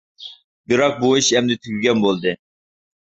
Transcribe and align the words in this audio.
بىراق 0.71 0.97
بۇ 1.03 1.11
ئىش 1.19 1.29
ئەمدى 1.41 1.59
تۈگىگەن 1.67 2.03
بولدى. 2.07 2.35